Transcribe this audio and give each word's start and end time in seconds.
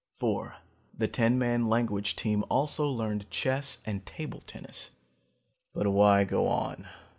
"Four, 0.15 0.55
the 0.97 1.07
ten 1.07 1.37
man 1.37 1.67
language 1.69 2.15
team 2.15 2.43
also 2.49 2.87
learned 2.89 3.29
chess 3.29 3.83
and 3.85 4.03
table 4.03 4.39
tennis. 4.41 4.95
"But 5.73 5.85
why 5.85 6.23
go 6.23 6.47
on? 6.47 6.87